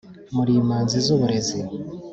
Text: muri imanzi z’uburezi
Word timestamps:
muri 0.35 0.51
imanzi 0.61 0.95
z’uburezi 1.05 1.59